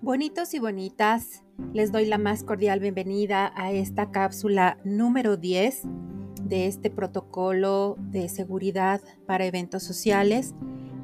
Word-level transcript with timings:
Bonitos 0.00 0.54
y 0.54 0.60
bonitas, 0.60 1.42
les 1.72 1.90
doy 1.90 2.06
la 2.06 2.18
más 2.18 2.44
cordial 2.44 2.78
bienvenida 2.78 3.52
a 3.56 3.72
esta 3.72 4.12
cápsula 4.12 4.78
número 4.84 5.36
10 5.36 5.82
de 6.42 6.66
este 6.68 6.88
protocolo 6.88 7.96
de 7.98 8.28
seguridad 8.28 9.00
para 9.26 9.44
eventos 9.44 9.82
sociales 9.82 10.54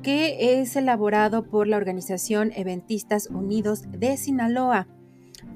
que 0.04 0.60
es 0.60 0.76
elaborado 0.76 1.50
por 1.50 1.66
la 1.66 1.76
organización 1.76 2.52
Eventistas 2.54 3.26
Unidos 3.26 3.82
de 3.90 4.16
Sinaloa. 4.16 4.86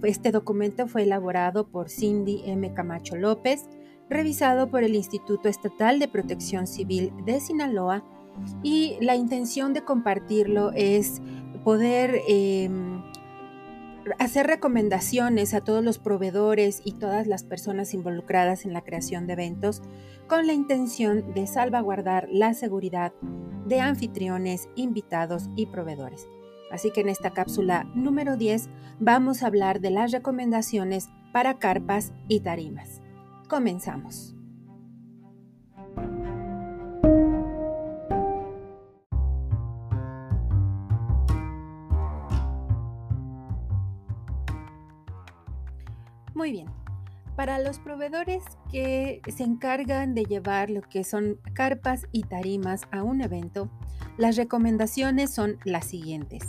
Este 0.02 0.32
documento 0.32 0.88
fue 0.88 1.04
elaborado 1.04 1.68
por 1.68 1.90
Cindy 1.90 2.42
M. 2.44 2.74
Camacho 2.74 3.14
López, 3.14 3.68
revisado 4.10 4.68
por 4.68 4.82
el 4.82 4.96
Instituto 4.96 5.48
Estatal 5.48 6.00
de 6.00 6.08
Protección 6.08 6.66
Civil 6.66 7.12
de 7.24 7.38
Sinaloa 7.38 8.02
y 8.64 8.96
la 9.00 9.14
intención 9.14 9.74
de 9.74 9.84
compartirlo 9.84 10.72
es 10.72 11.22
poder 11.62 12.22
em, 12.26 12.87
hacer 14.18 14.46
recomendaciones 14.46 15.54
a 15.54 15.62
todos 15.62 15.84
los 15.84 15.98
proveedores 15.98 16.80
y 16.84 16.92
todas 16.92 17.26
las 17.26 17.44
personas 17.44 17.94
involucradas 17.94 18.64
en 18.64 18.72
la 18.72 18.82
creación 18.82 19.26
de 19.26 19.34
eventos 19.34 19.82
con 20.26 20.46
la 20.46 20.52
intención 20.52 21.32
de 21.34 21.46
salvaguardar 21.46 22.28
la 22.30 22.54
seguridad 22.54 23.12
de 23.66 23.80
anfitriones, 23.80 24.68
invitados 24.76 25.48
y 25.56 25.66
proveedores. 25.66 26.28
Así 26.70 26.90
que 26.90 27.00
en 27.00 27.08
esta 27.08 27.32
cápsula 27.32 27.84
número 27.94 28.36
10 28.36 28.68
vamos 29.00 29.42
a 29.42 29.46
hablar 29.46 29.80
de 29.80 29.90
las 29.90 30.12
recomendaciones 30.12 31.08
para 31.32 31.58
carpas 31.58 32.12
y 32.28 32.40
tarimas. 32.40 33.00
Comenzamos. 33.48 34.37
Muy 46.38 46.52
bien. 46.52 46.68
Para 47.34 47.58
los 47.58 47.80
proveedores 47.80 48.44
que 48.70 49.20
se 49.26 49.42
encargan 49.42 50.14
de 50.14 50.22
llevar 50.22 50.70
lo 50.70 50.82
que 50.82 51.02
son 51.02 51.40
carpas 51.52 52.06
y 52.12 52.22
tarimas 52.22 52.82
a 52.92 53.02
un 53.02 53.22
evento, 53.22 53.68
las 54.18 54.36
recomendaciones 54.36 55.34
son 55.34 55.58
las 55.64 55.86
siguientes. 55.86 56.44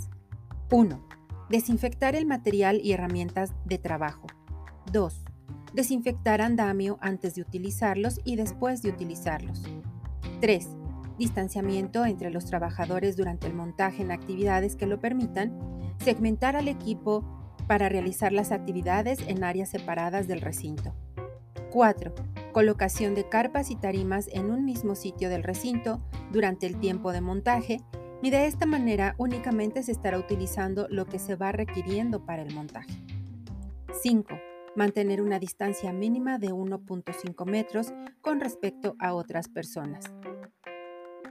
1. 0.70 1.04
Desinfectar 1.50 2.16
el 2.16 2.28
material 2.28 2.80
y 2.84 2.92
herramientas 2.92 3.56
de 3.66 3.80
trabajo. 3.80 4.28
2. 4.92 5.24
Desinfectar 5.74 6.40
andamio 6.40 7.00
antes 7.02 7.34
de 7.34 7.42
utilizarlos 7.42 8.22
y 8.24 8.36
después 8.36 8.84
de 8.84 8.90
utilizarlos. 8.90 9.64
3. 10.40 10.68
Distanciamiento 11.18 12.06
entre 12.06 12.30
los 12.30 12.46
trabajadores 12.46 13.18
durante 13.18 13.48
el 13.48 13.56
montaje 13.56 14.04
en 14.04 14.12
actividades 14.12 14.76
que 14.76 14.86
lo 14.86 15.00
permitan. 15.00 15.58
Segmentar 15.98 16.56
al 16.56 16.68
equipo 16.68 17.39
para 17.70 17.88
realizar 17.88 18.34
las 18.34 18.52
actividades 18.52 19.20
en 19.28 19.44
áreas 19.44 19.70
separadas 19.70 20.28
del 20.28 20.42
recinto. 20.42 20.96
4. 21.70 22.16
Colocación 22.52 23.14
de 23.14 23.30
carpas 23.30 23.70
y 23.70 23.76
tarimas 23.76 24.28
en 24.34 24.50
un 24.50 24.66
mismo 24.66 24.96
sitio 24.96 25.30
del 25.30 25.44
recinto 25.44 26.02
durante 26.32 26.66
el 26.66 26.80
tiempo 26.80 27.12
de 27.12 27.22
montaje 27.22 27.78
y 28.24 28.32
de 28.32 28.48
esta 28.48 28.66
manera 28.66 29.14
únicamente 29.20 29.84
se 29.84 29.92
estará 29.92 30.18
utilizando 30.18 30.88
lo 30.90 31.06
que 31.06 31.20
se 31.20 31.36
va 31.36 31.52
requiriendo 31.52 32.26
para 32.26 32.42
el 32.42 32.56
montaje. 32.56 32.92
5. 34.02 34.40
Mantener 34.76 35.22
una 35.22 35.38
distancia 35.38 35.94
mínima 35.94 36.40
de 36.40 36.48
1.5 36.48 37.46
metros 37.46 37.94
con 38.22 38.40
respecto 38.40 38.96
a 38.98 39.14
otras 39.14 39.48
personas. 39.48 40.06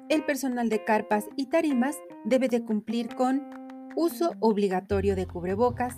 El 0.08 0.24
personal 0.24 0.68
de 0.68 0.84
carpas 0.84 1.28
y 1.34 1.46
tarimas 1.46 1.96
debe 2.24 2.46
de 2.46 2.62
cumplir 2.64 3.16
con 3.16 3.42
uso 3.96 4.34
obligatorio 4.38 5.16
de 5.16 5.26
cubrebocas, 5.26 5.96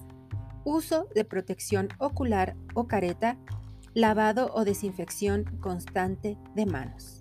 uso 0.64 1.08
de 1.14 1.24
protección 1.24 1.88
ocular 1.98 2.56
o 2.74 2.86
careta, 2.86 3.38
lavado 3.94 4.50
o 4.54 4.64
desinfección 4.64 5.44
constante 5.60 6.38
de 6.54 6.66
manos. 6.66 7.19